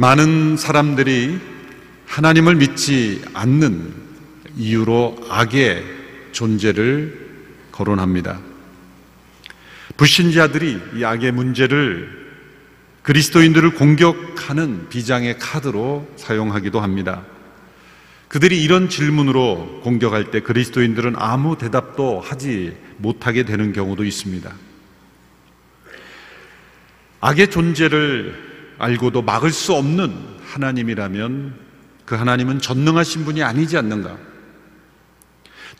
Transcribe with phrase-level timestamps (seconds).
[0.00, 1.40] 많은 사람들이
[2.06, 3.92] 하나님을 믿지 않는
[4.56, 5.82] 이유로 악의
[6.30, 7.26] 존재를
[7.72, 8.40] 거론합니다.
[9.96, 12.16] 불신자들이 이 악의 문제를
[13.02, 17.24] 그리스도인들을 공격하는 비장의 카드로 사용하기도 합니다.
[18.28, 24.48] 그들이 이런 질문으로 공격할 때 그리스도인들은 아무 대답도 하지 못하게 되는 경우도 있습니다.
[27.20, 28.47] 악의 존재를
[28.78, 30.14] 알고도 막을 수 없는
[30.44, 31.54] 하나님이라면
[32.04, 34.16] 그 하나님은 전능하신 분이 아니지 않는가?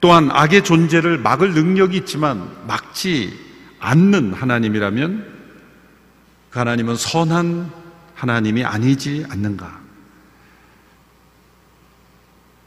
[0.01, 3.37] 또한 악의 존재를 막을 능력이 있지만 막지
[3.81, 5.39] 않는 하나님이라면
[6.51, 7.71] 그 하나님은 선한
[8.15, 9.81] 하나님이 아니지 않는가?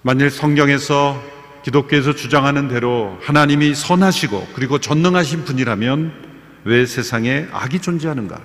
[0.01, 1.21] 만일 성경에서
[1.63, 6.31] 기독교에서 주장하는 대로 하나님이 선하시고 그리고 전능하신 분이라면
[6.63, 8.41] 왜 세상에 악이 존재하는가?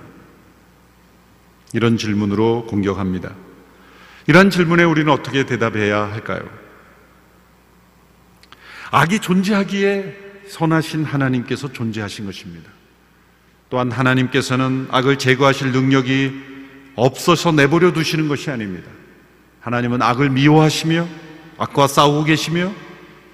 [1.73, 3.33] 이런 질문으로 공격합니다.
[4.27, 6.41] 이러한 질문에 우리는 어떻게 대답해야 할까요?
[8.91, 12.69] 악이 존재하기에 선하신 하나님께서 존재하신 것입니다.
[13.69, 16.31] 또한 하나님께서는 악을 제거하실 능력이
[16.95, 18.89] 없어서 내버려 두시는 것이 아닙니다.
[19.61, 21.07] 하나님은 악을 미워하시며
[21.57, 22.71] 악과 싸우고 계시며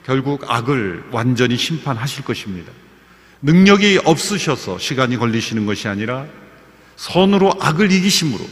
[0.06, 2.72] 결국 악을 완전히 심판하실 것입니다.
[3.42, 6.26] 능력이 없으셔서 시간이 걸리시는 것이 아니라
[6.96, 8.46] 선으로 악을 이기심으로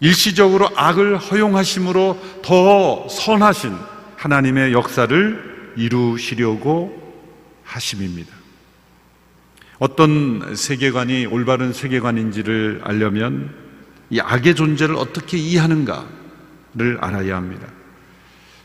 [0.00, 3.76] 일시적으로 악을 허용하심으로 더 선하신
[4.16, 7.00] 하나님의 역사를 이루시려고
[7.64, 8.34] 하심입니다.
[9.78, 13.54] 어떤 세계관이 올바른 세계관인지를 알려면
[14.10, 17.66] 이 악의 존재를 어떻게 이해하는가를 알아야 합니다.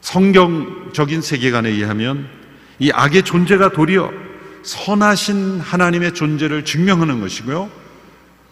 [0.02, 2.28] 성경적인 세계관에 의하면
[2.80, 4.12] 이 악의 존재가 도리어
[4.64, 7.85] 선하신 하나님의 존재를 증명하는 것이고요.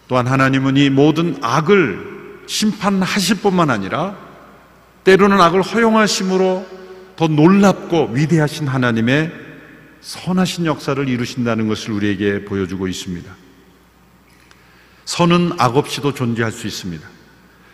[0.08, 4.16] 또한 하나님은 이 모든 악을 심판하실 뿐만 아니라
[5.04, 6.66] 때로는 악을 허용하심으로
[7.16, 9.32] 더 놀랍고 위대하신 하나님의
[10.00, 13.34] 선하신 역사를 이루신다는 것을 우리에게 보여주고 있습니다.
[15.04, 17.06] 선은 악 없이도 존재할 수 있습니다.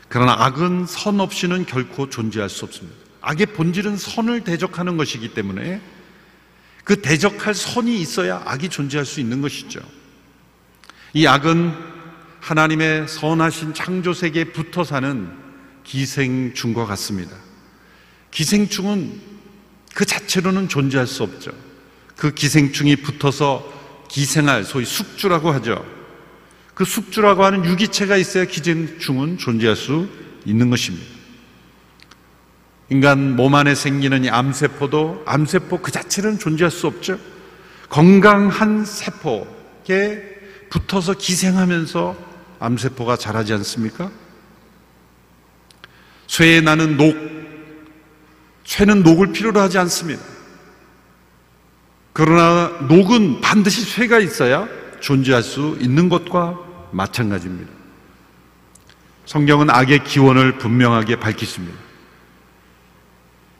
[0.08, 2.96] 그러나 악은 선 없이는 결코 존재할 수 없습니다.
[3.20, 5.80] 악의 본질은 선을 대적하는 것이기 때문에
[6.84, 9.80] 그 대적할 선이 있어야 악이 존재할 수 있는 것이죠.
[11.12, 11.89] 이 악은
[12.40, 15.30] 하나님의 선하신 창조 세계에 붙어 사는
[15.84, 17.36] 기생충과 같습니다.
[18.30, 19.20] 기생충은
[19.94, 21.52] 그 자체로는 존재할 수 없죠.
[22.16, 25.84] 그 기생충이 붙어서 기생할 소위 숙주라고 하죠.
[26.74, 30.08] 그 숙주라고 하는 유기체가 있어야 기생충은 존재할 수
[30.44, 31.06] 있는 것입니다.
[32.88, 37.18] 인간 몸 안에 생기는 이 암세포도 암세포 그 자체는 존재할 수 없죠.
[37.88, 40.22] 건강한 세포에
[40.70, 42.29] 붙어서 기생하면서
[42.60, 44.10] 암세포가 자라지 않습니까?
[46.26, 47.16] 쇠에 나는 녹,
[48.65, 50.22] 쇠는 녹을 필요로 하지 않습니다.
[52.12, 54.69] 그러나 녹은 반드시 쇠가 있어야
[55.00, 56.59] 존재할 수 있는 것과
[56.93, 57.70] 마찬가지입니다.
[59.26, 61.78] 성경은 악의 기원을 분명하게 밝히십니다.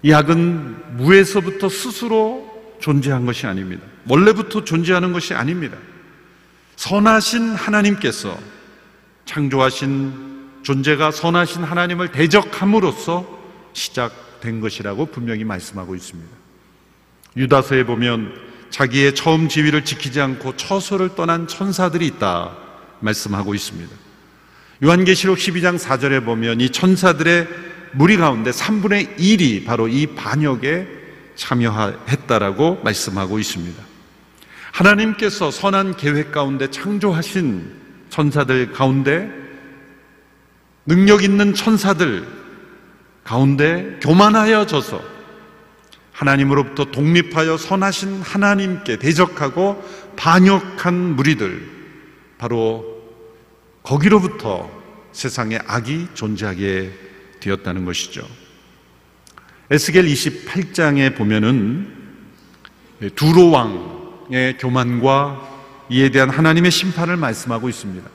[0.03, 3.85] 이 악은 무에서부터 스스로 존재한 것이 아닙니다.
[4.09, 5.77] 원래부터 존재하는 것이 아닙니다.
[6.77, 8.39] 선하신 하나님께서
[9.31, 13.39] 창조하신 존재가 선하신 하나님을 대적함으로써
[13.73, 16.29] 시작된 것이라고 분명히 말씀하고 있습니다.
[17.37, 18.35] 유다서에 보면
[18.71, 22.57] 자기의 처음 지위를 지키지 않고 처소를 떠난 천사들이 있다
[22.99, 23.95] 말씀하고 있습니다.
[24.83, 27.47] 요한계시록 12장 4절에 보면 이 천사들의
[27.93, 30.89] 무리 가운데 3분의 1이 바로 이 반역에
[31.37, 33.81] 참여했다라고 말씀하고 있습니다.
[34.73, 37.80] 하나님께서 선한 계획 가운데 창조하신
[38.11, 39.31] 천사들 가운데
[40.85, 42.27] 능력 있는 천사들
[43.25, 45.03] 가운데 교만하여 져서
[46.13, 49.83] 하나님으로부터 독립하여 선하신 하나님께 대적하고
[50.17, 51.67] 반역한 무리들,
[52.37, 52.85] 바로
[53.83, 54.71] 거기로부터
[55.13, 56.93] 세상에 악이 존재하게
[57.41, 58.27] 되었다는 것이죠.
[59.71, 61.91] 에스겔 28장에 보면은
[63.15, 65.60] 두로 왕의 교만과
[65.91, 68.09] 이에 대한 하나님의 심판을 말씀하고 있습니다.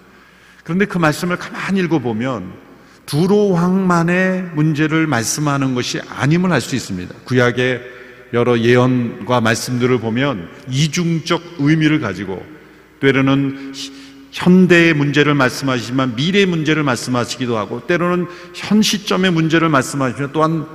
[0.63, 2.53] 그런데 그 말씀을 가만히 읽어보면
[3.05, 7.13] 두로 왕만의 문제를 말씀하는 것이 아님을 알 수 있습니다.
[7.25, 7.81] 구약의
[8.33, 12.43] 여러 예언과 말씀들을 보면 이중적 의미를 가지고
[12.99, 13.73] 때로는
[14.31, 20.65] 현대의 문제를 말씀하시지만 미래의 문제를 말씀하시기도 하고 때로는 현 시점의 문제를 말씀하시면 또한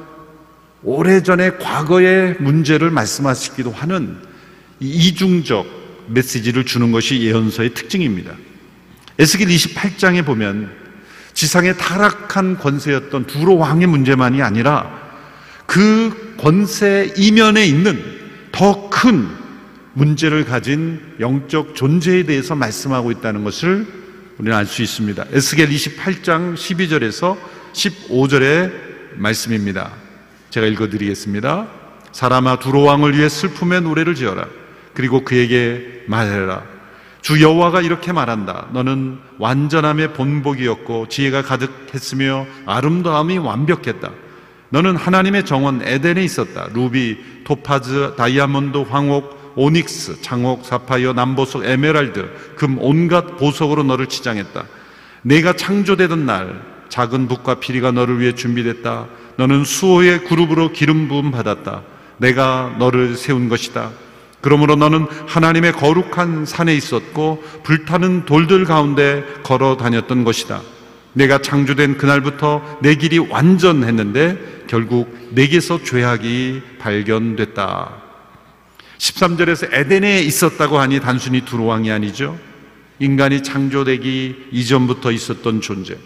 [0.83, 4.17] 오래전의 과거의 문제를 말씀하시기도 하는
[4.79, 5.80] 이중적
[6.13, 8.33] 메시지를 주는 것이 예언서의 특징입니다.
[9.19, 10.71] 에스겔 28장에 보면
[11.35, 14.99] 지상의 타락한 권세였던 두로 왕의 문제만이 아니라
[15.67, 18.03] 그 권세 이면에 있는
[18.53, 19.29] 더 큰
[19.95, 23.87] 문제를 가진 영적 존재에 대해서 말씀하고 있다는 것을
[24.39, 25.27] 우리는 알 수 있습니다.
[25.33, 27.37] 에스겔 28장 12절에서
[27.73, 28.73] 15절의
[29.17, 29.93] 말씀입니다.
[30.51, 31.69] 제가 읽어 드리겠습니다.
[32.13, 34.47] 사람아 두로 왕을 위해 슬픔의 노래를 지어라.
[34.95, 36.63] 그리고 그에게 말해라.
[37.23, 38.69] 주 여호와가 이렇게 말한다.
[38.73, 44.11] 너는 완전함의 본보기였고 지혜가 가득했으며 아름다움이 완벽했다.
[44.71, 46.69] 너는 하나님의 정원 에덴에 있었다.
[46.73, 54.65] 루비, 토파즈, 다이아몬드, 황옥, 오닉스, 장옥, 사파이어, 남보석, 에메랄드, 금 온갖 보석으로 너를 치장했다.
[55.23, 59.07] 네가 창조되던 날 작은 북과 피리가 너를 위해 준비됐다.
[59.37, 61.83] 너는 수호의 그룹으로 기름 부음 받았다.
[62.19, 63.91] 내가 너를 세운 것이다.
[64.41, 70.63] 그러므로 너는 하나님의 거룩한 산에 있었고 불타는 돌들 가운데 걸어 다녔던 것이다.
[71.13, 78.01] 내가 창조된 그날부터 내 길이 완전했는데 결국 내게서 죄악이 발견됐다.
[78.99, 82.39] 13절에서 에덴에 있었다고 하니 단순히 두루왕이 아니죠.
[82.99, 85.97] 인간이 창조되기 이전부터 있었던 존재.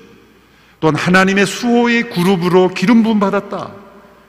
[0.81, 3.73] 또한 하나님의 수호의 그룹으로 기름 부음 받았다.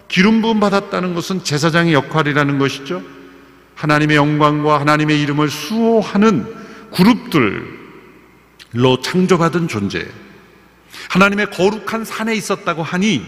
[0.07, 3.01] 기름 부음 받았다는 것은 제사장의 역할이라는 것이죠.
[3.75, 6.53] 하나님의 영광과 하나님의 이름을 수호하는
[6.93, 10.07] 그룹들로 창조받은 존재.
[11.09, 13.23] 하나님의 거룩한 산에 있었다고 하니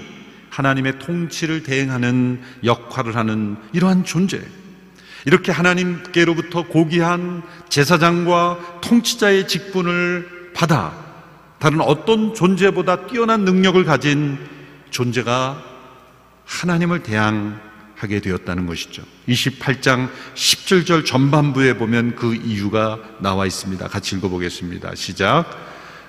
[0.49, 4.41] 하나님의 통치를 대행하는 역할을 하는 이러한 존재.
[5.25, 10.94] 이렇게 하나님께로부터 고귀한 제사장과 통치자의 직분을 받아
[11.59, 14.38] 다른 어떤 존재보다 뛰어난 능력을 가진
[14.89, 15.61] 존재가
[16.45, 17.67] 하나님을 대항
[17.97, 19.03] 하게 되었다는 것이죠.
[19.27, 23.88] 28장 17절 전반부에 보면 그 이유가 나와 있습니다.
[23.88, 24.94] 같이 읽어보겠습니다.
[24.95, 25.45] 시작.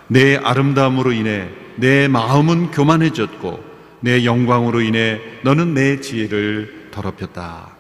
[0.07, 3.65] 내 아름다움으로 인해 내 마음은 교만해졌고
[4.01, 7.75] 내 영광으로 인해 너는 내 지혜를 더럽혔다.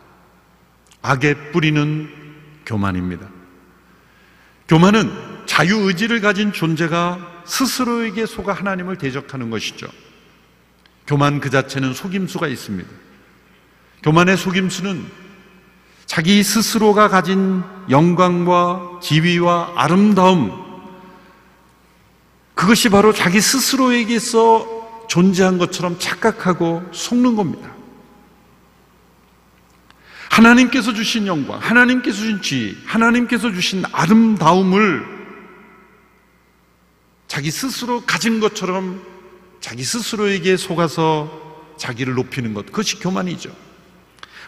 [1.03, 2.09] 악의 뿌리는
[2.65, 3.29] 교만입니다.
[4.69, 5.11] 교만은
[5.47, 9.87] 자유의지를 가진 존재가 스스로에게 속아 하나님을 대적하는 것이죠.
[11.07, 13.08] 교만 그 자체는 속임수가 있습니다.
[14.03, 15.07] 교만의 속임수는
[16.07, 20.53] 자기 스스로가 가진 영광과 지위와 아름다움,
[22.55, 27.71] 그것이 바로 자기 스스로에게서 존재한 것처럼 착각하고 속는 겁니다.
[30.31, 35.05] 하나님께서 주신 영광, 하나님께서 주신 지위, 하나님께서 주신 아름다움을
[37.27, 39.03] 자기 스스로 가진 것처럼
[39.61, 41.31] 자기 스스로에게 속아서
[41.77, 43.68] 자기를 높이는 것, 그것이 교만이죠.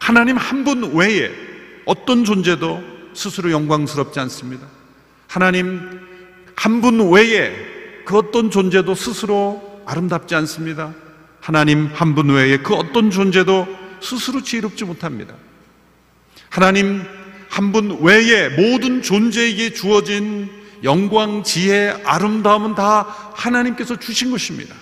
[0.01, 1.31] 하나님 한 분 외에
[1.85, 2.83] 어떤 존재도
[3.15, 4.67] 스스로 영광스럽지 않습니다.
[5.29, 6.01] 하나님
[6.57, 7.53] 한 분 외에
[8.05, 10.95] 그 어떤 존재도 스스로 아름답지 않습니다.
[11.41, 13.67] 하나님 한 분 외에 그 어떤 존재도
[14.01, 15.35] 스스로 지혜롭지 못합니다.
[16.49, 17.03] 하나님
[17.49, 20.49] 한 분 외에 모든 존재에게 주어진
[20.83, 23.03] 영광, 지혜, 아름다움은 다
[23.35, 24.75] 하나님께서 주신 것입니다.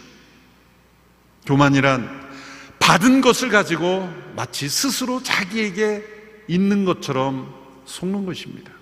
[1.47, 2.28] 교만이란
[2.89, 6.03] 받은 것을 가지고 마치 스스로 자기에게
[6.49, 7.53] 있는 것처럼
[7.85, 8.73] 속는 것입니다.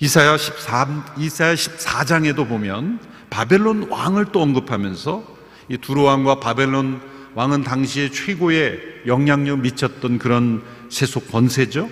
[0.00, 5.24] 이사야 14, 이사야 14장에도 보면 바벨론 왕을 또 언급하면서
[5.70, 7.00] 이 두로 왕과 바벨론
[7.34, 11.88] 왕은 당시에 최고의 영향력 미쳤던 그런 세속 권세죠.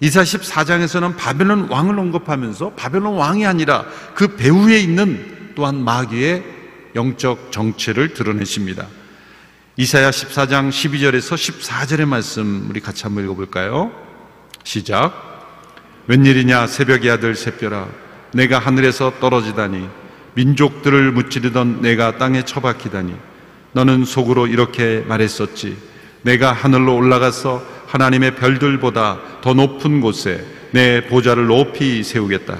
[0.00, 6.53] 이사 14장에서는 바벨론 왕을 언급하면서 바벨론 왕이 아니라 그 배후에 있는 또한 마귀의
[6.94, 8.86] 영적 정체를 드러내십니다.
[9.76, 13.90] 이사야 14장 12절에서 14절의 말씀 우리 같이 한번 읽어볼까요?
[14.62, 15.34] 시작.
[16.06, 17.88] 웬일이냐 새벽의 아들 새별아
[18.32, 19.88] 내가 하늘에서 떨어지다니
[20.34, 23.14] 민족들을 무찌르던 내가 땅에 처박히다니
[23.72, 25.76] 너는 속으로 이렇게 말했었지
[26.22, 32.58] 내가 하늘로 올라가서 하나님의 별들보다 더 높은 곳에 내 보좌를 높이 세우겠다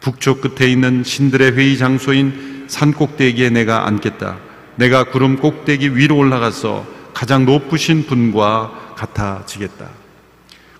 [0.00, 4.38] 북쪽 끝에 있는 신들의 회의 장소인 산 꼭대기에 내가 앉겠다
[4.76, 10.02] 내가 구름 꼭대기 위로 올라가서 가장 높으신 분과 같아지겠다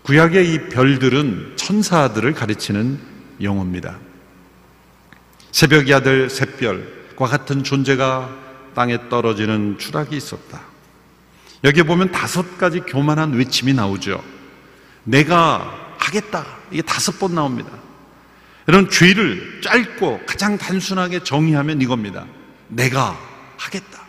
[0.02, 2.98] 구약의 이 별들은 천사들을 가르치는
[3.40, 3.98] 용어입니다.
[5.52, 8.30] 새벽의 아들 샛별과 같은 존재가
[8.74, 10.60] 땅에 떨어지는 추락이 있었다.
[11.64, 14.22] 여기 보면 다섯 가지 교만한 외침이 나오죠.
[15.04, 16.44] 내가 하겠다.
[16.72, 17.70] 이게 다섯 번 나옵니다.
[18.68, 22.26] 이런 죄를 짧고 가장 단순하게 정의하면 이겁니다.
[22.68, 23.18] 내가
[23.56, 24.02] 하겠다.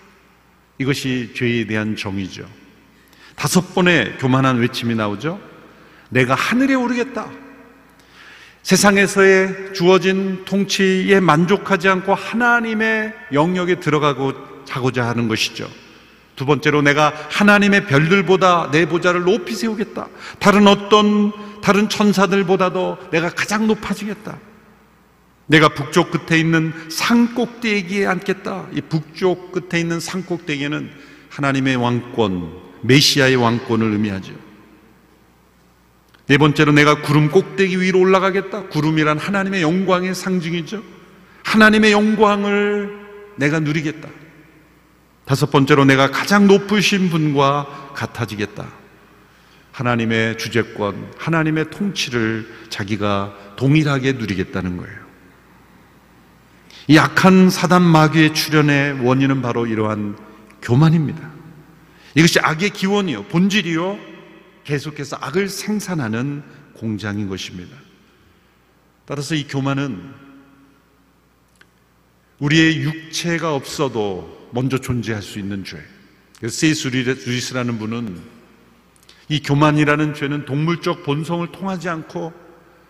[0.77, 2.47] 이것이 죄에 대한 정의죠.
[3.35, 5.39] 다섯 번의 교만한 외침이 나오죠.
[6.09, 7.29] 내가 하늘에 오르겠다.
[8.61, 15.69] 세상에서의 주어진 통치에 만족하지 않고 하나님의 영역에 들어가고 자고자 하는 것이죠.
[16.35, 20.07] 두 번째로 내가 하나님의 별들보다 내 보좌를 높이 세우겠다.
[20.39, 24.37] 다른 어떤 다른 천사들보다도 내가 가장 높아지겠다.
[25.45, 28.67] 내가 북쪽 끝에 있는 산 꼭대기에 앉겠다.
[28.73, 30.89] 이 북쪽 끝에 있는 산 꼭대기에는
[31.29, 34.33] 하나님의 왕권, 메시아의 왕권을 의미하죠.
[36.27, 38.67] 네 번째로 내가 구름 꼭대기 위로 올라가겠다.
[38.67, 40.81] 구름이란 하나님의 영광의 상징이죠.
[41.43, 43.03] 하나님의 영광을
[43.35, 44.07] 내가 누리겠다.
[45.25, 48.67] 다섯 번째로 내가 가장 높으신 분과 같아지겠다.
[49.71, 55.03] 하나님의 주재권, 하나님의 통치를 자기가 동일하게 누리겠다는 거예요.
[56.87, 60.17] 이 악한 사단 마귀의 출현의 원인은 바로 이러한
[60.61, 61.31] 교만입니다.
[62.15, 63.97] 이것이 악의 기원이요, 본질이요,
[64.65, 67.75] 계속해서 악을 생산하는 공장인 것입니다.
[69.05, 70.13] 따라서 이 교만은
[72.39, 75.83] 우리의 육체가 없어도 먼저 존재할 수 있는 죄.
[76.47, 78.21] 세이스 루이스라는 분은
[79.29, 82.33] 이 교만이라는 죄는 동물적 본성을 통하지 않고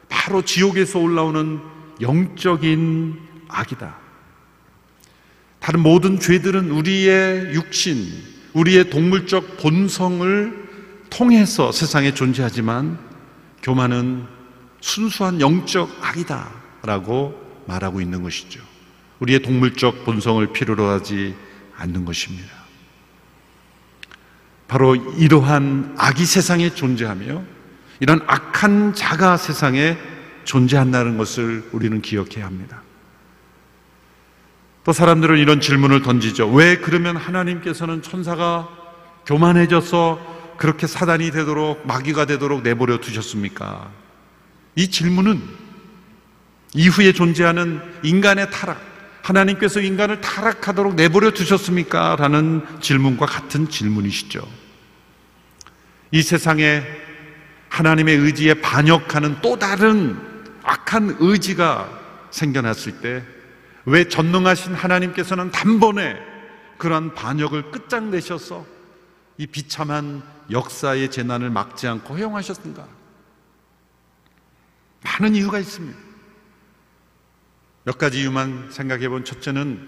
[0.10, 1.60] 바로 지옥에서 올라오는
[2.02, 3.18] 영적인
[3.48, 3.98] 악이다.
[5.60, 8.08] 다른 모든 죄들은 우리의 육신,
[8.54, 10.64] 우리의 동물적 본성을
[11.10, 13.00] 통해서 세상에 존재하지만
[13.62, 14.26] 교만은
[14.82, 16.52] 순수한 영적 악이다.
[16.82, 18.60] 라고 말하고 있는 것이죠.
[19.20, 21.34] 우리의 동물적 본성을 필요로 하지
[21.78, 22.52] 않는 것입니다.
[24.68, 27.44] 바로 이러한 악이 세상에 존재하며
[28.00, 29.98] 이런 악한 자가 세상에
[30.46, 32.82] 존재한다는 것을 우리는 기억해야 합니다.
[34.84, 36.50] 또 사람들은 이런 질문을 던지죠.
[36.52, 38.68] 왜 그러면 하나님께서는 천사가
[39.26, 43.90] 교만해져서 그렇게 사단이 되도록 마귀가 되도록 내버려 두셨습니까?
[44.76, 45.42] 이 질문은
[46.74, 48.82] 이후에 존재하는 인간의 타락,
[49.24, 52.16] 하나님께서 인간을 타락하도록 내버려 두셨습니까?
[52.18, 54.48] 라는 질문과 같은 질문이시죠.
[56.12, 56.84] 이 세상에
[57.70, 60.16] 하나님의 의지에 반역하는 또 다른
[60.64, 61.90] 악한 의지가
[62.30, 63.34] 생겨났을 때
[63.86, 66.18] 왜 전능하신 하나님께서는 단번에
[66.78, 68.66] 그러한 반역을 끝장내셔서
[69.38, 72.88] 이 비참한 역사의 재난을 막지 않고 허용하셨는가?
[75.04, 76.00] 많은 이유가 있습니다.
[77.84, 79.88] 몇 가지 이유만 생각해 본 첫째는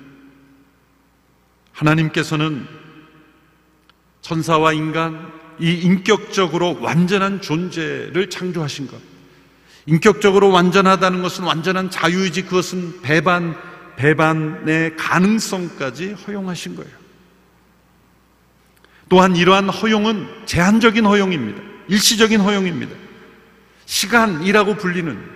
[1.71, 2.67] 하나님께서는
[4.21, 8.99] 천사와 인간, 이 인격적으로 완전한 존재를 창조하신 것.
[9.85, 13.55] 인격적으로 완전하다는 것은 완전한 자유이지 그것은 배반,
[13.97, 16.91] 배반의 가능성까지 허용하신 거예요.
[19.07, 21.61] 또한 이러한 허용은 제한적인 허용입니다.
[21.87, 22.95] 일시적인 허용입니다.
[23.85, 25.35] 시간이라고 불리는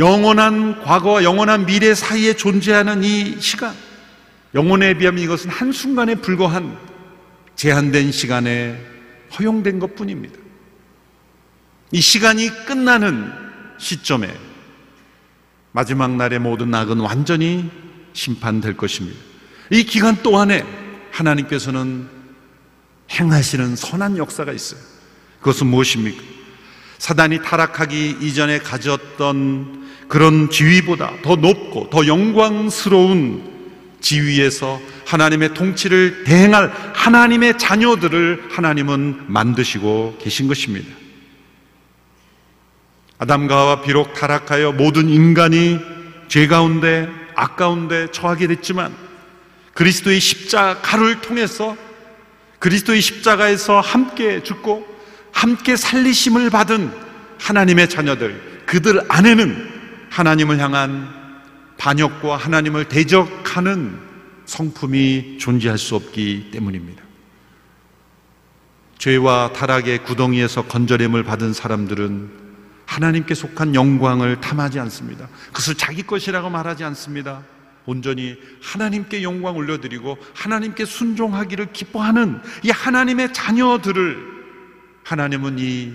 [0.00, 3.74] 영원한 과거와 영원한 미래 사이에 존재하는 이 시간,
[4.54, 6.78] 영혼에 비하면 이것은 한순간에 불과한
[7.54, 8.82] 제한된 시간에
[9.38, 10.38] 허용된 것 뿐입니다.
[11.92, 13.30] 이 시간이 끝나는
[13.78, 14.34] 시점에
[15.72, 17.70] 마지막 날의 모든 악은 완전히
[18.14, 19.18] 심판될 것입니다.
[19.70, 20.64] 이 기간 동안에
[21.12, 22.08] 하나님께서는
[23.10, 24.80] 행하시는 선한 역사가 있어요.
[25.40, 26.39] 그것은 무엇입니까?
[27.00, 33.42] 사단이 타락하기 이전에 가졌던 그런 지위보다 더 높고 더 영광스러운
[34.02, 40.94] 지위에서 하나님의 통치를 대행할 하나님의 자녀들을 하나님은 만드시고 계신 것입니다.
[43.16, 45.78] 아담과 하와 비록 타락하여 모든 인간이
[46.28, 48.94] 죄 가운데 악 가운데 처하게 됐지만
[49.72, 51.78] 그리스도의 십자가를 통해서
[52.58, 54.89] 그리스도의 십자가에서 함께 죽고
[55.32, 56.90] 함께 살리심을 받은
[57.38, 61.08] 하나님의 자녀들 그들 안에는 하나님을 향한
[61.78, 63.98] 반역과 하나님을 대적하는
[64.44, 67.02] 성품이 존재할 수 없기 때문입니다.
[68.98, 72.30] 죄와 타락의 구덩이에서 건져냄을 받은 사람들은
[72.84, 75.28] 하나님께 속한 영광을 탐하지 않습니다.
[75.46, 77.42] 그것을 자기 것이라고 말하지 않습니다.
[77.86, 84.39] 온전히 하나님께 영광 올려드리고 하나님께 순종하기를 기뻐하는 이 하나님의 자녀들을
[85.10, 85.92] 하나님은 이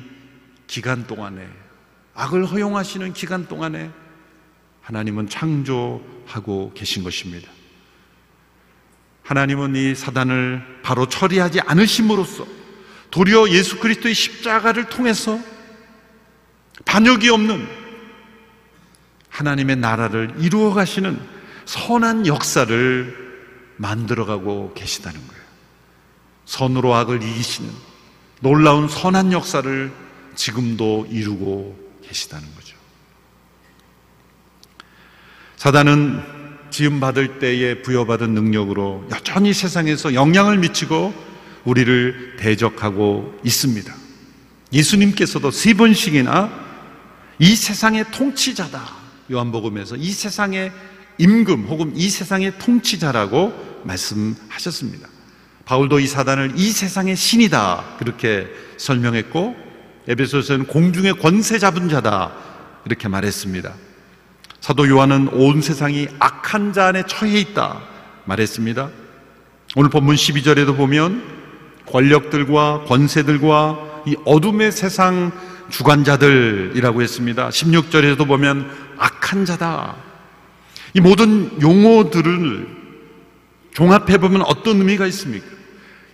[0.68, 1.48] 기간 동안에
[2.16, 3.90] 악을 허용하시는 기간 동안에
[4.82, 7.50] 하나님은 창조하고 계신 것입니다.
[9.24, 12.46] 하나님은 이 사단을 바로 처리하지 않으심으로써
[13.10, 15.40] 도리어 예수 그리스도의 십자가를 통해서
[16.84, 17.66] 반역이 없는
[19.30, 21.18] 하나님의 나라를 이루어 가시는
[21.64, 23.46] 선한 역사를
[23.78, 25.44] 만들어가고 계시다는 거예요.
[26.44, 27.95] 선으로 악을 이기시는
[28.42, 29.92] 놀라운 선한 역사를
[30.36, 32.76] 지금도 이루고 계시다는 거죠.
[35.56, 36.22] 사단은
[36.70, 41.14] 지음받을 때에 부여받은 능력으로 여전히 세상에서 영향을 미치고
[41.64, 43.94] 우리를 대적하고 있습니다.
[44.74, 46.52] 예수님께서도 세 번씩이나
[47.40, 48.86] 이 세상의 통치자다.
[49.32, 50.72] 요한복음에서 이 세상의
[51.18, 55.08] 임금 혹은 이 세상의 통치자라고 말씀하셨습니다.
[55.66, 57.96] 바울도 이 사단을 이 세상의 신이다.
[57.98, 59.56] 그렇게 설명했고,
[60.08, 62.32] 에베소서는 공중의 권세 잡은 자다.
[62.86, 63.74] 이렇게 말했습니다.
[64.62, 67.82] 사도 요한은 온 세상이 악한 자 안에 처해 있다.
[68.26, 68.90] 말했습니다.
[69.76, 71.24] 오늘 본문 12절에도 보면
[71.88, 75.32] 권력들과 권세들과 이 어둠의 세상
[75.70, 77.50] 주관자들이라고 했습니다.
[77.50, 79.96] 16절에도 보면 악한 자다.
[80.94, 82.68] 이 모든 용어들을
[83.74, 85.55] 종합해 보면 어떤 의미가 있습니까?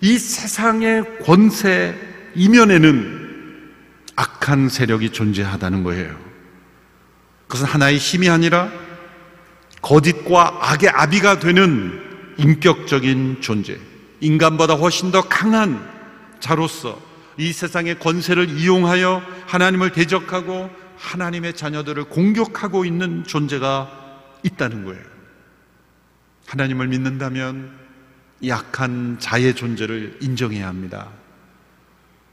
[0.02, 1.96] 이 세상의 권세
[2.36, 3.22] 이면에는
[4.16, 6.18] 악한 세력이 존재하다는 거예요.
[7.48, 8.72] 그것은 하나의 힘이 아니라
[9.82, 12.02] 거짓과 악의 아비가 되는
[12.38, 13.78] 인격적인 존재,
[14.20, 15.88] 인간보다 훨씬 더 강한
[16.40, 17.00] 자로서
[17.38, 23.92] 이 세상의 권세를 이용하여 하나님을 대적하고 하나님의 자녀들을 공격하고 있는 존재가
[24.44, 25.02] 있다는 거예요.
[26.48, 27.72] 하나님을 믿는다면
[28.48, 31.10] 약한 자의 존재를 인정해야 합니다.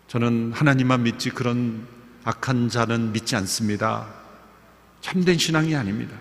[0.06, 1.86] 저는 하나님만 믿지 그런
[2.24, 4.06] 악한 자는 믿지 않습니다.
[5.00, 6.16] 참된 신앙이 아닙니다.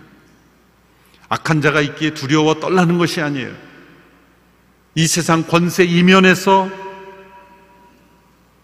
[1.29, 3.53] 악한 자가 있기에 두려워 떨라는 것이 아니에요.
[4.95, 6.69] 이 세상 권세 이면에서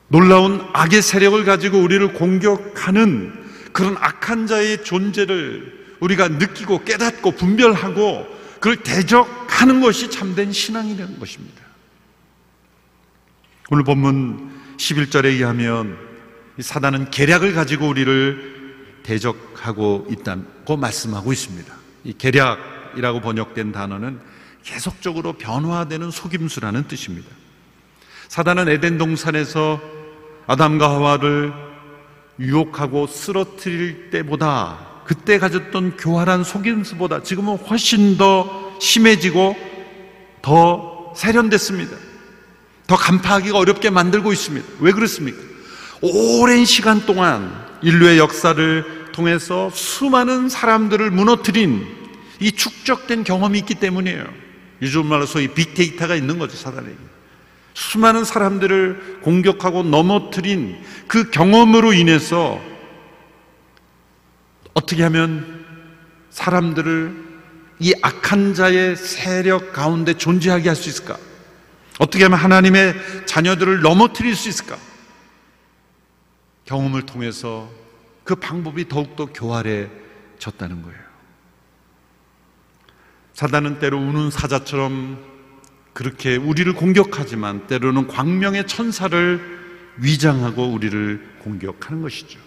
[0.08, 8.28] 놀라운 악의 세력을 가지고 우리를 공격하는 그런 악한 자의 존재를 우리가 느끼고 깨닫고 분별하고
[8.64, 11.62] 그걸 대적하는 것이 참된 신앙이라는 것입니다.
[13.70, 15.98] 오늘 본문 11절에 의하면
[16.58, 21.76] 사단은 계략을 가지고 우리를 대적하고 있다고 말씀하고 있습니다.
[22.06, 24.22] 이 계략이라고 번역된 단어는
[24.64, 27.30] 계속적으로 변화되는 속임수라는 뜻입니다.
[28.30, 29.82] 사단은 에덴 동산에서
[30.48, 31.52] 아담과 하와를
[32.40, 39.56] 유혹하고 쓰러뜨릴 때보다 그때 가졌던 교활한 속임수보다 지금은 훨씬 더 심해지고
[40.42, 41.96] 더 세련됐습니다.
[42.88, 44.68] 더 간파하기가 어렵게 만들고 있습니다.
[44.80, 45.40] 왜 그렇습니까?
[46.02, 51.86] 오랜 시간 동안 인류의 역사를 통해서 수많은 사람들을 무너뜨린
[52.40, 54.26] 이 축적된 경험이 있기 때문이에요.
[54.82, 56.96] 요즘 말로 소위 빅데이터가 있는 거죠, 사단에게.
[57.74, 62.60] 수많은 사람들을 공격하고 넘어뜨린 그 경험으로 인해서
[64.74, 65.66] 어떻게 하면
[66.30, 67.34] 사람들을
[67.80, 71.18] 이 악한 자의 세력 가운데 존재하게 할 수 있을까?
[72.00, 74.78] 어떻게 하면 하나님의 자녀들을 넘어뜨릴 수 있을까?
[76.66, 77.70] 경험을 통해서
[78.24, 81.04] 그 방법이 더욱더 교활해졌다는 거예요.
[83.34, 85.20] 사단은 때로 우는 사자처럼
[85.94, 89.40] 그렇게 우리를 공격하지만 때로는 광명의 천사를
[89.98, 92.40] 위장하고 우리를 공격하는 것이죠.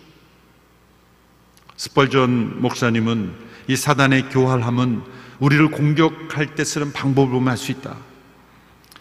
[1.77, 3.33] 스펄전 목사님은
[3.69, 5.03] 이 사단의 교활함은
[5.39, 7.97] 우리를 공격할 때 쓰는 방법을 보면 알 수 있다.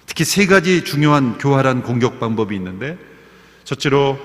[0.05, 2.97] 특히 세 가지 중요한 교활한 공격 방법이 있는데
[3.63, 4.19] 첫째로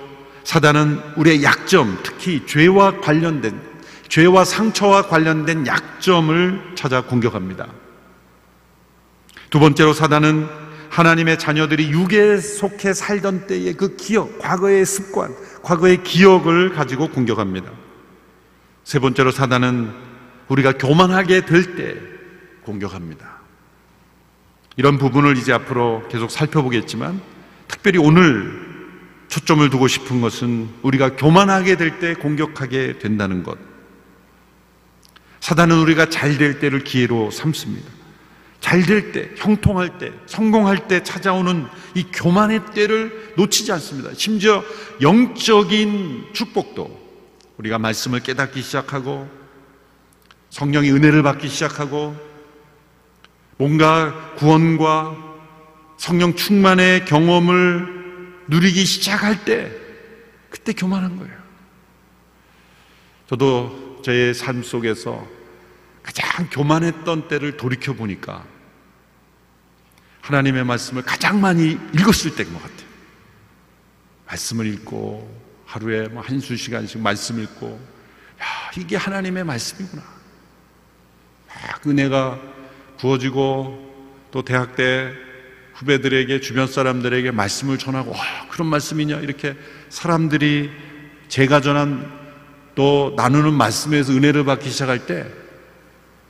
[0.44, 3.70] 사단은 우리의 약점, 특히 죄와 관련된
[4.08, 7.68] 죄와 상처와 관련된 약점을 찾아 공격합니다.
[9.50, 10.48] 두 번째로 사단은
[10.90, 17.70] 하나님의 자녀들이 육에 속해 살던 때의 그 기억, 과거의 습관, 과거의 기억을 가지고 공격합니다.
[18.84, 19.92] 세 번째로 사단은
[20.48, 21.96] 우리가 교만하게 될 때
[22.64, 23.40] 공격합니다.
[24.76, 27.20] 이런 부분을 이제 앞으로 계속 살펴보겠지만
[27.68, 28.68] 특별히 오늘
[29.28, 33.58] 초점을 두고 싶은 것은 우리가 교만하게 될 때 공격하게 된다는 것.
[35.40, 37.90] 사단은 우리가 잘 될 때를 기회로 삼습니다.
[38.60, 44.10] 잘 될 때, 형통할 때, 성공할 때 찾아오는 이 교만의 때를 놓치지 않습니다.
[44.14, 44.62] 심지어
[45.00, 46.99] 영적인 축복도
[47.60, 49.28] 우리가 말씀을 깨닫기 시작하고
[50.48, 52.16] 성령의 은혜를 받기 시작하고
[53.58, 55.14] 뭔가 구원과
[55.98, 59.70] 성령 충만의 경험을 누리기 시작할 때
[60.48, 61.38] 그때 교만한 거예요.
[63.28, 65.28] 저도 제삶 속에서
[66.02, 68.46] 가장 교만했던 때를 돌이켜 보니까
[70.22, 72.88] 하나님의 말씀을 가장 많이 읽었을 때인 것 같아요.
[74.26, 77.80] 말씀을 읽고 하루에 뭐 한수 시간씩 말씀 읽고
[78.42, 78.44] 야
[78.76, 80.02] 이게 하나님의 말씀이구나.
[81.46, 82.40] 막 은혜가
[82.98, 85.12] 부어지고 또 대학 때
[85.74, 88.18] 후배들에게 주변 사람들에게 말씀을 전하고 와,
[88.50, 89.56] 그런 말씀이냐 이렇게
[89.90, 90.72] 사람들이
[91.28, 92.18] 제가 전한
[92.74, 95.32] 또또 나누는 말씀에서 은혜를 받기 시작할 때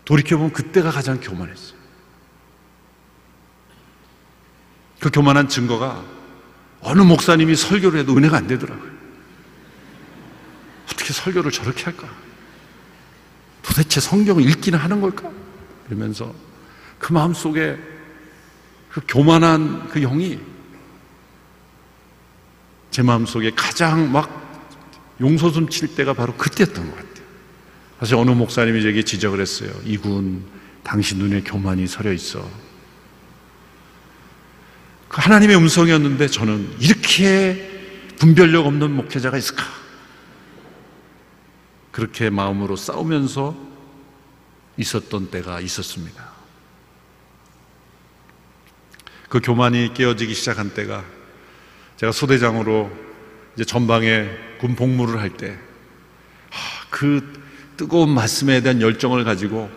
[0.05, 1.81] 돌이켜보면 그때가 가장 교만했어요.
[5.01, 6.05] 그 교만한 증거가
[6.83, 9.00] 어느 목사님이 설교를 해도 은혜가 안 되더라고요.
[11.01, 12.09] 어떻게 설교를 저렇게 할까?
[13.63, 15.31] 도대체 성경을 읽기는 하는 걸까?
[15.89, 16.33] 이러면서
[16.99, 17.79] 그 마음 속에
[18.91, 20.39] 그 교만한 그 영이
[22.91, 24.39] 제 마음 속에 가장 막
[25.21, 27.27] 용서숨 칠 때가 바로 그때였던 것 같아요.
[27.99, 29.71] 사실 어느 목사님이 제게 지적을 했어요.
[29.85, 30.45] 이군,
[30.83, 32.47] 당신 눈에 교만이 서려 있어.
[35.09, 37.69] 그 하나님의 음성이었는데 저는 이렇게
[38.19, 39.81] 분별력 없는 목회자가 있을까?
[41.93, 43.57] 그렇게 마음으로 싸우면서
[44.77, 46.31] 있었던 때가 있었습니다.
[49.29, 51.05] 그 교만이 깨어지기 시작한 때가
[51.97, 52.91] 제가 소대장으로
[53.55, 55.71] 이제 전방에 군 복무를 할 때
[56.91, 57.41] 그
[57.77, 59.71] 뜨거운 말씀에 대한 열정을 가지고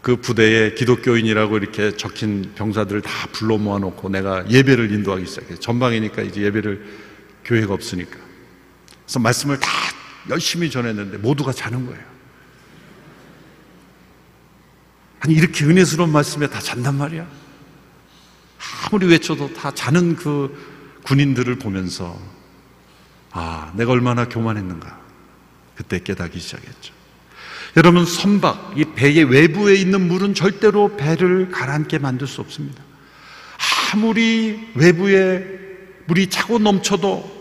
[0.00, 5.56] 그 부대에 기독교인이라고 이렇게 적힌 병사들을 다 불러 모아놓고 내가 예배를 인도하기 시작해요.
[5.58, 6.86] 전방이니까 이제 예배를
[7.44, 8.16] 교회가 없으니까.
[9.04, 9.68] 그래서 말씀을 다
[10.28, 12.04] 열심히 전했는데 모두가 자는 거예요.
[15.20, 17.26] 아니 이렇게 은혜스러운 말씀에 다 잔단 말이야.
[18.84, 22.18] 아무리 외쳐도 다 자는 그 군인들을 보면서
[23.32, 24.98] 아, 내가 얼마나 교만했는가.
[25.76, 26.94] 그때 깨닫기 시작했죠.
[27.76, 32.82] 여러분, 선박, 이 배의 외부에 있는 물은 절대로 배를 가라앉게 만들 수 없습니다.
[33.92, 35.44] 아무리 외부에
[36.06, 37.35] 물이 차고 넘쳐도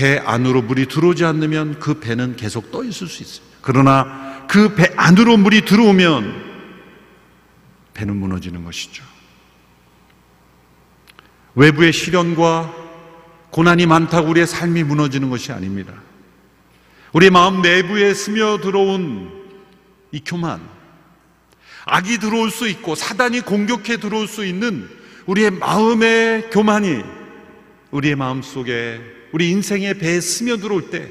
[0.00, 3.58] 배 안으로 물이 들어오지 않으면 그 배는 계속 떠 있을 수 있습니다.
[3.60, 6.42] 그러나 그 배 안으로 물이 들어오면
[7.92, 9.04] 배는 무너지는 것이죠.
[11.54, 12.74] 외부의 시련과
[13.50, 15.92] 고난이 많다고 우리의 삶이 무너지는 것이 아닙니다.
[17.12, 19.30] 우리 마음 내부에 스며들어온
[20.12, 20.66] 이 교만,
[21.84, 24.88] 악이 들어올 수 있고 사단이 공격해 들어올 수 있는
[25.26, 27.02] 우리의 마음의 교만이
[27.90, 31.10] 우리의 마음 속에 우리 인생의 배에 스며들어올 때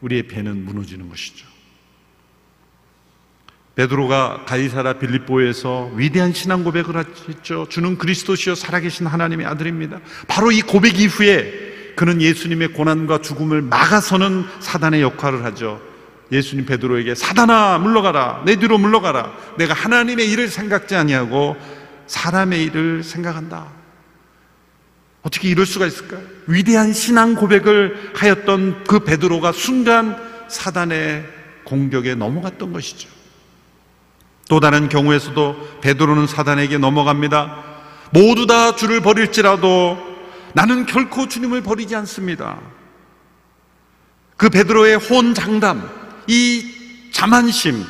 [0.00, 1.46] 우리의 배는 무너지는 것이죠.
[3.76, 6.96] 베드로가 가이사라 빌립보에서 위대한 신앙 고백을
[7.28, 7.66] 했죠.
[7.68, 10.00] 주는 그리스도시요 살아계신 하나님의 아들입니다.
[10.26, 15.80] 바로 이 고백 이후에 그는 예수님의 고난과 죽음을 막아서는 사단의 역할을 하죠.
[16.32, 21.56] 예수님 베드로에게 사단아 물러가라 내 뒤로 물러가라 내가 하나님의 일을 생각지 아니하고
[22.06, 23.75] 사람의 일을 생각한다.
[25.26, 26.20] 어떻게 이럴 수가 있을까요?
[26.46, 31.26] 위대한 신앙 고백을 하였던 그 베드로가 순간 사단의
[31.64, 33.08] 공격에 넘어갔던 것이죠.
[34.48, 37.64] 또 다른 경우에서도 베드로는 사단에게 넘어갑니다.
[38.10, 39.98] 모두 다 주를 버릴지라도
[40.54, 42.60] 나는 결코 주님을 버리지 않습니다.
[44.36, 45.90] 그 베드로의 혼장담,
[46.28, 47.84] 이 자만심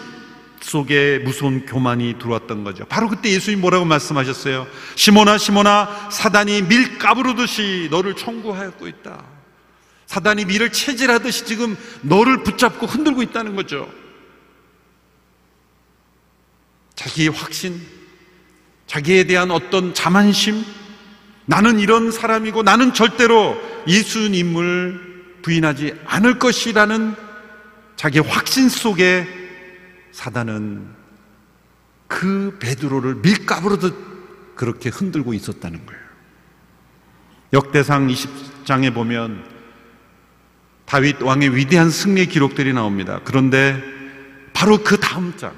[0.67, 2.85] 속에 무서운 교만이 들어왔던 거죠.
[2.87, 4.67] 바로 그때 예수님 뭐라고 말씀하셨어요?
[4.97, 9.23] 시모나 시모나 사단이 밀 까부르듯이 너를 청구하였고 있다.
[10.07, 13.89] 사단이 밀을 체질하듯이 지금 너를 붙잡고 흔들고 있다는 거죠.
[16.97, 17.81] 자기의 확신,
[18.89, 20.65] 자기에 대한 어떤 자만심,
[21.45, 27.15] 나는 이런 사람이고 나는 절대로 예수님을 부인하지 않을 것이라는
[27.95, 29.46] 자기의 확신 속에
[30.17, 30.89] 사단은
[32.09, 36.03] 그 베드로를 밀가부르듯 그렇게 흔들고 있었다는 거예요.
[37.53, 39.45] 역대상 20장에 보면
[40.87, 43.21] 다윗 왕의 위대한 승리 기록들이 나옵니다.
[43.25, 43.83] 그런데
[44.55, 45.55] 바로 그 다음 장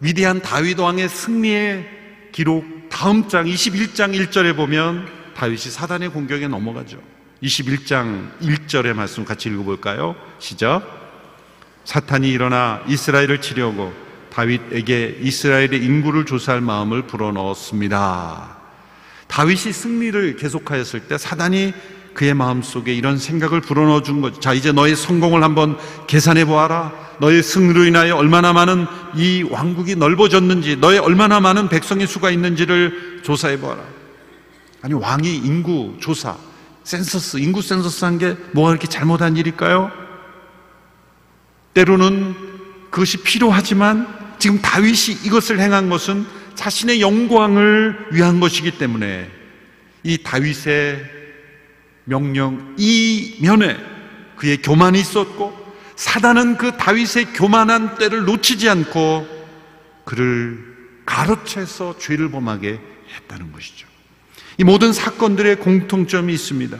[0.00, 7.00] 위대한 다윗 왕의 승리의 기록 다음 장 21장 1절에 보면 다윗이 사단의 공격에 넘어가죠.
[7.40, 10.16] 21장 1절의 말씀 같이 읽어볼까요?
[10.40, 11.03] 시작.
[11.84, 13.92] 사탄이 일어나 이스라엘을 치려고
[14.30, 18.56] 다윗에게 이스라엘의 인구를 조사할 마음을 불어넣었습니다.
[19.28, 21.72] 다윗이 승리를 계속하였을 때 사단이
[22.14, 24.40] 그의 마음속에 이런 생각을 불어넣어 준 거죠.
[24.40, 26.92] 자, 이제 너의 성공을 한번 계산해 보아라.
[27.20, 33.58] 너의 승리로 인하여 얼마나 많은 이 왕국이 넓어졌는지, 너의 얼마나 많은 백성의 수가 있는지를 조사해
[33.58, 33.82] 보아라.
[34.82, 36.36] 아니, 왕이 인구 조사,
[36.84, 40.03] 센서스, 인구 센서스 한 게 뭐가 그렇게 잘못한 일일까요?
[41.74, 42.34] 때로는
[42.90, 49.30] 그것이 필요하지만 지금 다윗이 이것을 행한 것은 자신의 영광을 위한 것이기 때문에
[50.04, 51.04] 이 다윗의
[52.04, 53.76] 명령 이면에
[54.36, 55.64] 그의 교만이 있었고
[55.96, 59.26] 사단은 그 다윗의 교만한 때를 놓치지 않고
[60.04, 60.74] 그를
[61.06, 62.80] 가로채서 죄를 범하게
[63.16, 63.86] 했다는 것이죠.
[64.58, 66.78] 이 모든 사건들의 공통점이 있습니다.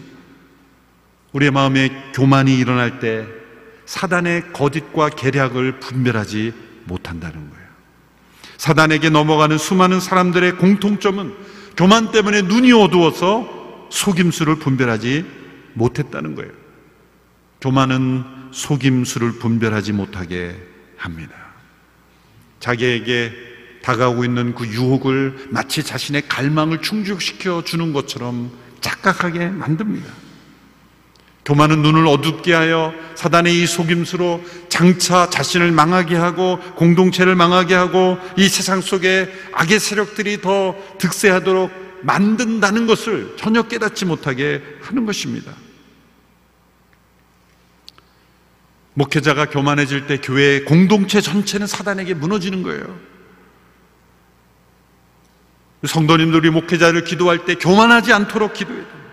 [1.32, 3.26] 우리의 마음에 교만이 일어날 때
[3.86, 6.52] 사단의 거짓과 계략을 분별하지
[6.84, 7.64] 못한다는 거예요.
[8.56, 11.34] 사단에게 넘어가는 수많은 사람들의 공통점은
[11.76, 15.24] 교만 때문에 눈이 어두워서 속임수를 분별하지
[15.74, 16.52] 못했다는 거예요.
[17.60, 20.56] 교만은 속임수를 분별하지 못하게
[20.96, 21.34] 합니다.
[22.60, 23.32] 자기에게
[23.82, 30.23] 다가오고 있는 그 유혹을 마치 자신의 갈망을 충족시켜 주는 것처럼 착각하게 만듭니다.
[31.44, 38.48] 교만은 눈을 어둡게 하여 사단의 이 속임수로 장차 자신을 망하게 하고 공동체를 망하게 하고 이
[38.48, 41.70] 세상 속에 악의 세력들이 더 득세하도록
[42.02, 45.52] 만든다는 것을 전혀 깨닫지 못하게 하는 것입니다.
[48.94, 52.98] 목회자가 교만해질 때 교회의 공동체 전체는 사단에게 무너지는 거예요.
[55.84, 59.03] 성도님들이 목회자를 기도할 때 교만하지 않도록 됩니다.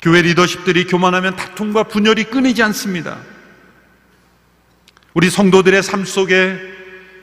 [0.00, 3.18] 교회 리더십들이 교만하면 다툼과 분열이 끊이지 않습니다.
[5.14, 6.58] 우리 성도들의 삶 속에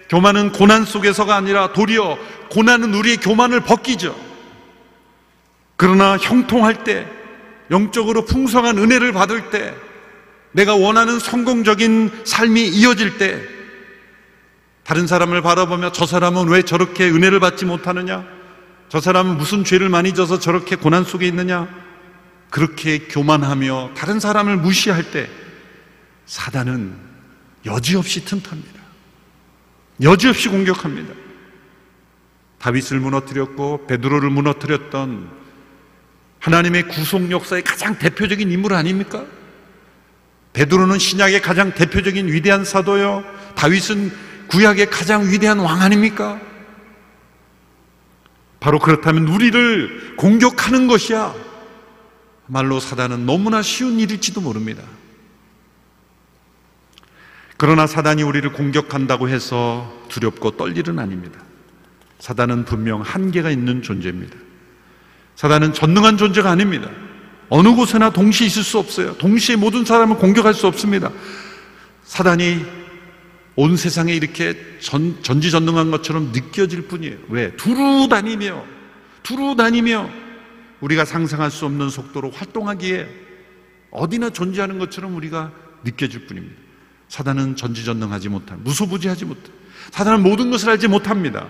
[0.10, 2.18] 교만은 고난 속에서가 아니라 도리어
[2.50, 4.16] 고난은 우리의 교만을 벗기죠.
[5.78, 7.08] 그러나 형통할 때,
[7.72, 9.74] 영적으로 풍성한 은혜를 받을 때,
[10.52, 13.42] 내가 원하는 성공적인 삶이 이어질 때,
[14.84, 18.24] 다른 사람을 바라보며 저 사람은 왜 저렇게 은혜를 받지 못하느냐?
[18.88, 21.85] 저 사람은 무슨 죄를 많이 져서 저렇게 고난 속에 있느냐?
[22.56, 25.30] 그렇게 교만하며 다른 사람을 무시할 때
[26.26, 26.96] 사단은
[27.66, 28.82] 여지없이 틈탑니다.
[30.02, 31.14] 여지없이 공격합니다.
[32.60, 35.30] 다윗을 무너뜨렸고 베드로를 무너뜨렸던
[36.40, 39.26] 하나님의 구속 역사의 가장 대표적인 인물 아닙니까?
[40.54, 43.26] 베드로는 신약의 가장 대표적인 위대한 사도요.
[43.56, 44.14] 다윗은
[44.48, 46.40] 구약의 가장 위대한 왕 아닙니까?
[48.62, 51.45] 바로 그렇다면 우리를 공격하는 것이야.
[52.48, 54.84] 말로 사단은 너무나 쉬운 일일지도 모릅니다.
[57.58, 61.40] 그러나 사단이 우리를 공격한다고 해서 두렵고 떨 일은 아닙니다.
[62.20, 64.36] 사단은 분명 한계가 있는 존재입니다.
[65.36, 66.90] 사단은 전능한 존재가 아닙니다.
[67.50, 69.16] 어느 곳에나 동시에 있을 수 없어요.
[69.18, 71.12] 동시에 모든 사람을 공격할 수 없습니다.
[72.04, 72.66] 사단이
[73.56, 77.18] 온 세상에 이렇게 전, 전지전능한 것처럼 느껴질 뿐이에요.
[77.30, 77.56] 왜?
[77.56, 78.64] 두루 다니며,
[79.24, 80.10] 두루 다니며
[80.86, 83.08] 우리가 상상할 수 없는 속도로 활동하기에
[83.90, 85.52] 어디나 존재하는 것처럼 우리가
[85.84, 86.56] 느껴질 뿐입니다.
[87.08, 89.52] 사단은 전지전능하지 못한, 무소부지하지 못한,
[89.92, 91.48] 사단은 모든 것을 알지 못합니다.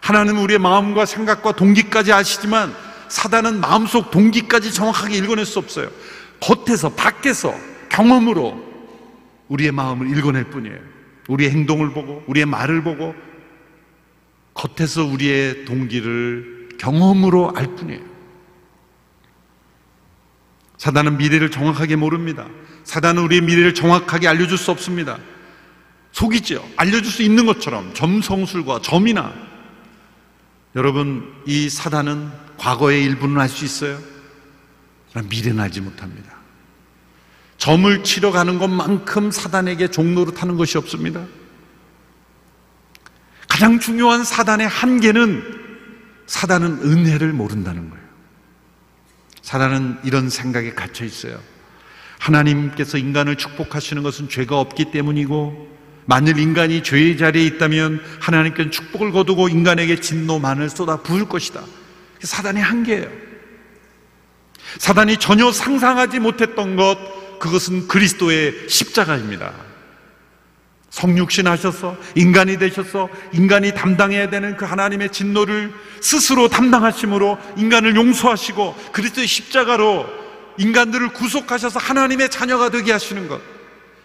[0.00, 2.74] 하나님은 우리의 마음과 생각과 동기까지 아시지만
[3.08, 5.90] 사단은 마음속 동기까지 정확하게 읽어낼 수 없어요.
[6.40, 7.54] 겉에서, 밖에서,
[7.90, 8.58] 경험으로
[9.48, 10.78] 우리의 마음을 읽어낼 뿐이에요.
[11.28, 13.14] 우리의 행동을 보고, 우리의 말을 보고,
[14.54, 18.09] 겉에서 우리의 동기를 경험으로 알 뿐이에요.
[20.80, 22.46] 사단은 미래를 정확하게 모릅니다.
[22.84, 25.18] 사단은 우리의 미래를 정확하게 알려줄 수 없습니다.
[26.12, 26.66] 속이죠.
[26.74, 29.30] 알려줄 수 있는 것처럼 점성술과 점이나
[30.74, 33.98] 여러분 이 사단은 과거의 일부는 알 수 있어요.
[35.10, 36.34] 그러나 미래는 알지 못합니다.
[37.58, 41.26] 점을 치러 가는 것만큼 사단에게 종로를 타는 것이 없습니다.
[43.50, 45.60] 가장 중요한 사단의 한계는
[46.26, 47.99] 사단은 은혜를 모른다는 거예요.
[49.50, 51.40] 사단은 이런 생각에 갇혀 있어요.
[52.20, 55.68] 하나님께서 인간을 축복하시는 것은 죄가 없기 때문이고
[56.06, 61.62] 만일 인간이 죄의 자리에 있다면 하나님께는 축복을 거두고 인간에게 진노만을 쏟아 부을 것이다.
[62.22, 63.08] 사단의 한계예요.
[64.78, 66.96] 사단이 전혀 상상하지 못했던 것,
[67.40, 69.52] 그것은 그리스도의 십자가입니다.
[70.90, 79.26] 성육신 하셔서 인간이 되셔서 인간이 담당해야 되는 그 하나님의 진노를 스스로 담당하심으로 인간을 용서하시고 그리스도의
[79.26, 80.06] 십자가로
[80.58, 83.40] 인간들을 구속하셔서 하나님의 자녀가 되게 하시는 것.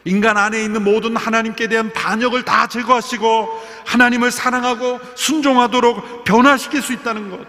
[0.06, 3.50] 인간 안에 있는 모든 하나님께 대한 반역을 다 제거하시고
[3.88, 7.46] 하나님을 사랑하고 순종하도록 변화시킬 수 있다는 것.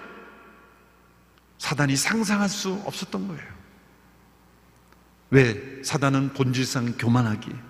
[1.58, 3.42] 사단이 상상할 수 없었던 거예요.
[5.30, 5.82] 왜?
[5.84, 7.65] 사단은 본질상 교만하기.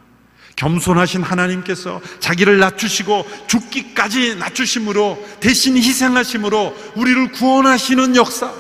[0.56, 8.52] 겸손하신 하나님께서 자기를 낮추시고 죽기까지 낮추심으로 대신 희생하심으로 우리를 구원하시는 역사,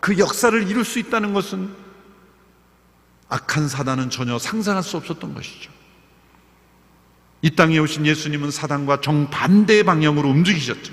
[0.00, 1.70] 그 역사를 이룰 수 있다는 것은
[3.28, 5.70] 악한 사단은 전혀 상상할 수 없었던 것이죠.
[7.42, 10.92] 이 땅에 오신 예수님은 사단과 정반대의 방향으로 움직이셨죠.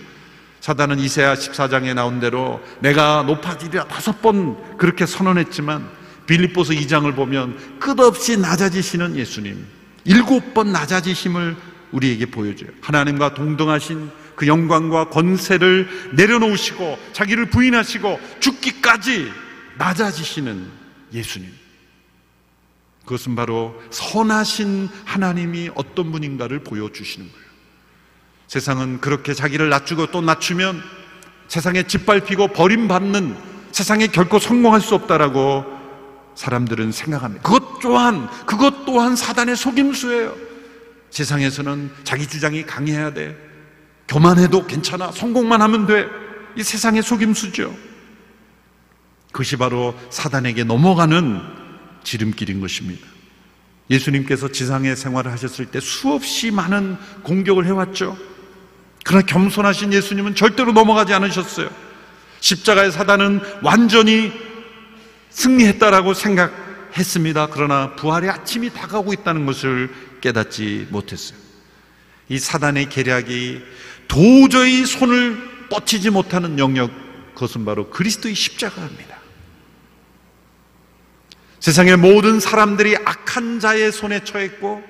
[0.60, 5.90] 사단은 이세야 14장에 나온 대로 내가 높아지리라 다섯 번 그렇게 선언했지만
[6.28, 11.56] 빌립보서 2장을 보면 끝없이 낮아지시는 예수님 일곱 번 낮아지심을
[11.92, 12.70] 우리에게 보여줘요.
[12.82, 19.32] 하나님과 동등하신 그 영광과 권세를 내려놓으시고 자기를 부인하시고 죽기까지
[19.78, 20.68] 낮아지시는
[21.14, 21.50] 예수님.
[23.06, 27.46] 그것은 바로 선하신 하나님이 어떤 분인가를 보여주시는 거예요.
[28.48, 30.82] 세상은 그렇게 자기를 낮추고 또 낮추면
[31.48, 33.36] 세상에 짓밟히고 버림받는
[33.72, 35.81] 세상에 결코 성공할 수 없다라고
[36.36, 37.44] 사람들은 생각합니다.
[37.44, 40.36] 그것 또한, 그것 또한 사단의 속임수예요.
[41.10, 43.38] 세상에서는 자기 주장이 강해야 돼.
[44.08, 45.12] 교만해도 괜찮아.
[45.12, 46.08] 성공만 하면 돼.
[46.56, 47.74] 이 세상의 속임수죠.
[49.32, 51.42] 그것이 바로 사단에게 넘어가는
[52.04, 53.08] 지름길인 것입니다.
[53.90, 58.18] 예수님께서 지상에 생활을 하셨을 때 수없이 많은 공격을 해왔죠.
[59.04, 61.70] 그러나 겸손하신 예수님은 절대로 넘어가지 않으셨어요.
[62.40, 64.32] 십자가의 사단은 완전히
[65.32, 67.48] 승리했다라고 생각했습니다.
[67.48, 69.90] 그러나 부활의 아침이 다가오고 있다는 것을
[70.22, 71.40] 깨닫지 못했어요.
[72.30, 73.62] 이 사단의 계략이
[74.08, 76.92] 도저히 손을 뻗치지 못하는 영역,
[77.34, 79.20] 그것은 바로 그리스도의 십자가입니다.
[81.60, 84.84] 세상의 모든 사람들이 악한 자의 손에 처했고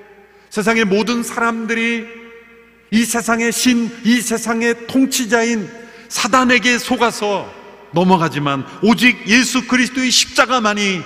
[0.49, 2.08] 세상의 모든 사람들이
[2.91, 5.69] 이 세상의 신, 이 세상의 통치자인
[6.10, 7.61] 사단에게 속아서
[7.93, 11.01] 넘어가지만 오직 예수 그리스도의 십자가만이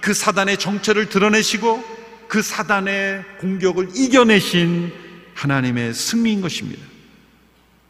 [0.00, 1.84] 그 사단의 정체를 드러내시고
[2.28, 4.92] 그 사단의 공격을 이겨내신
[5.34, 6.82] 하나님의 승리인 것입니다.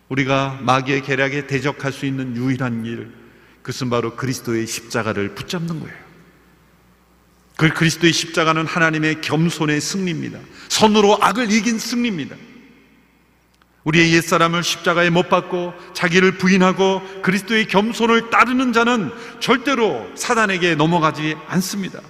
[0.09, 3.13] 우리가 마귀의 계략에 대적할 수 있는 유일한 길,
[3.63, 5.97] 그것은 바로 그리스도의 십자가를 붙잡는 거예요.
[7.57, 10.39] 그 그리스도의 십자가는 하나님의 겸손의 승리입니다.
[10.69, 12.35] 선으로 악을 이긴 승리입니다.
[13.85, 22.01] 우리의 옛사람을 십자가에 못 박고 자기를 부인하고 그리스도의 겸손을 따르는 자는 절대로 사단에게 넘어가지 않습니다.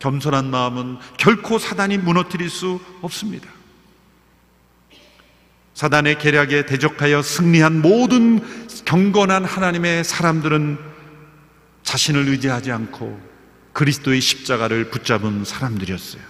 [0.00, 3.48] 겸손한 마음은 결코 사단이 무너뜨릴 수 없습니다.
[5.74, 8.40] 사단의 계략에 대적하여 승리한 모든
[8.84, 10.78] 경건한 하나님의 사람들은
[11.82, 13.20] 자신을 의지하지 않고
[13.72, 16.22] 그리스도의 십자가를 붙잡은 사람들이었어요.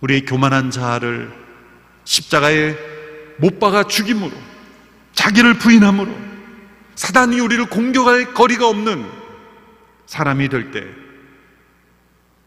[0.00, 1.32] 우리의 교만한 자아를
[2.04, 2.99] 십자가에
[3.40, 4.32] 못 박아 죽임으로
[5.12, 6.14] 자기를 부인함으로
[6.94, 9.06] 사단이 우리를 공격할 거리가 없는
[10.06, 10.84] 사람이 될 때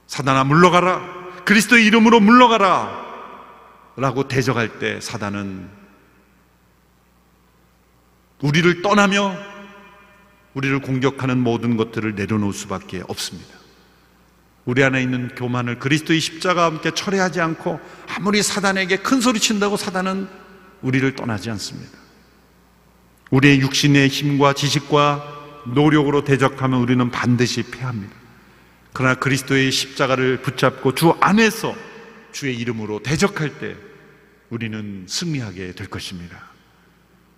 [0.08, 1.02] 사단아 물러가라
[1.46, 3.04] 그리스도의 이름으로 물러가라
[3.96, 5.70] 라고 대적할 때 사단은
[8.42, 9.36] 우리를 떠나며
[10.54, 13.56] 우리를 공격하는 모든 것들을 내려놓을 수밖에 없습니다.
[14.66, 17.80] 우리 안에 있는 교만을 그리스도의 십자가와 함께 철회하지 않고
[18.16, 20.28] 아무리 사단에게 큰 소리 친다고 사단은
[20.84, 21.98] 우리를 떠나지 않습니다.
[23.32, 28.14] 우리의 육신의 힘과 지식과 노력으로 대적하면 우리는 반드시 패합니다.
[28.92, 31.76] 그러나 그리스도의 십자가를 붙잡고 주 안에서
[32.32, 33.76] 주의 이름으로 대적할 때
[34.50, 36.52] 우리는 승리하게 될 것입니다.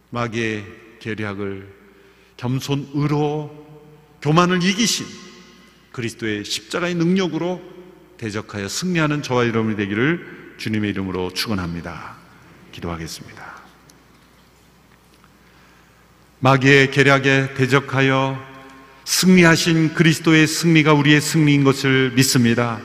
[0.09, 0.65] 마귀의
[0.99, 1.73] 계략을
[2.37, 3.65] 겸손으로
[4.21, 5.05] 교만을 이기신
[5.93, 7.61] 그리스도의 십자가의 능력으로
[8.17, 12.24] 대적하여 승리하는 저와 여러분이 되기를 주님의 이름으로 축원합니다.
[12.75, 13.55] 기도하겠습니다.
[16.39, 18.37] 마귀의 계략에 대적하여
[19.05, 22.79] 승리하신 그리스도의 승리가 우리의 승리인 것을 믿습니다.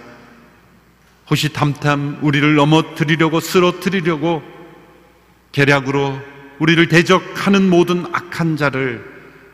[1.30, 4.42] 호시탐탐 우리를 넘어뜨리려고 쓰러뜨리려고
[5.52, 6.18] 계략으로
[6.58, 9.04] 우리를 대적하는 모든 악한 자를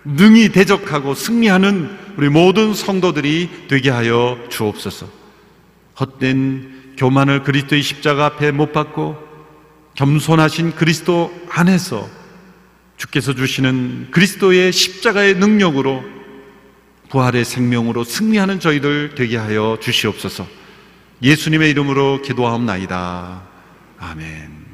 [0.05, 5.09] 능히 대적하고 승리하는 우리 모든 성도들이 되게 하여 주옵소서.
[5.99, 9.26] 헛된 교만을 그리스도의 십자가 앞에 못 받고
[9.97, 12.07] 겸손하신 그리스도 안에서
[12.97, 16.03] 주께서 주시는 그리스도의 십자가의 능력으로
[17.09, 20.47] 부활의 생명으로 승리하는 저희들 되게 하여 주시옵소서.
[21.23, 23.43] 예수님의 이름으로 기도하옵나이다.
[23.99, 24.67] 아멘.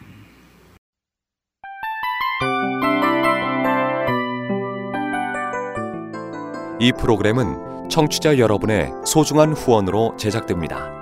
[6.80, 11.01] 이 프로그램은 청취자 여러분의 소중한 후원으로 제작됩니다.